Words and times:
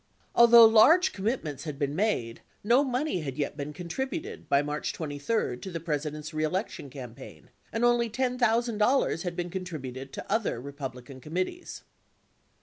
Although 0.33 0.65
large 0.65 1.13
commitments 1.13 1.65
had 1.65 1.77
been 1.77 1.95
made, 1.95 2.41
no 2.63 2.83
money 2.83 3.19
had 3.21 3.37
yet 3.37 3.55
been 3.55 3.71
contributed 3.71 4.49
by 4.49 4.63
March 4.63 4.93
23 4.93 5.57
to 5.57 5.69
the 5.69 5.79
President's 5.79 6.33
reelection 6.33 6.89
campaign 6.89 7.51
and 7.71 7.85
only 7.85 8.09
$10,00*0 8.09 9.21
had 9.21 9.35
been 9.35 9.51
contributed 9.51 10.11
to 10.13 10.25
other 10.27 10.59
Republican 10.59 11.21
committees. 11.21 11.83